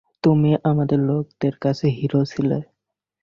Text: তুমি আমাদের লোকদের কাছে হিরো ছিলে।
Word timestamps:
তুমি 0.23 0.51
আমাদের 0.63 0.99
লোকদের 1.01 1.53
কাছে 1.57 1.85
হিরো 1.89 2.21
ছিলে। 2.25 2.57